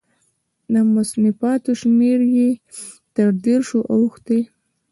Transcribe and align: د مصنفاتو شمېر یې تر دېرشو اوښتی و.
د 0.73 0.75
مصنفاتو 0.95 1.69
شمېر 1.81 2.19
یې 2.35 2.49
تر 3.15 3.27
دېرشو 3.45 3.79
اوښتی 3.93 4.39
و. 4.45 4.49